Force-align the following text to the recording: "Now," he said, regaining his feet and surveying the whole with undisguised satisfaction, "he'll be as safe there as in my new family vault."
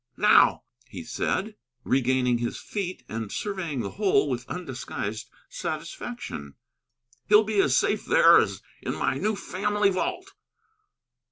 "Now," 0.17 0.63
he 0.87 1.03
said, 1.03 1.55
regaining 1.83 2.39
his 2.39 2.57
feet 2.59 3.03
and 3.07 3.31
surveying 3.31 3.81
the 3.81 3.91
whole 4.01 4.27
with 4.31 4.49
undisguised 4.49 5.29
satisfaction, 5.47 6.55
"he'll 7.29 7.43
be 7.43 7.61
as 7.61 7.77
safe 7.77 8.05
there 8.05 8.39
as 8.39 8.63
in 8.81 8.95
my 8.95 9.19
new 9.19 9.35
family 9.35 9.91
vault." 9.91 10.33